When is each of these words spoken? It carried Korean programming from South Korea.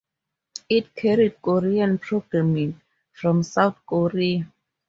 It 0.67 0.95
carried 0.95 1.39
Korean 1.43 1.99
programming 1.99 2.81
from 3.13 3.43
South 3.43 3.77
Korea. 3.85 4.51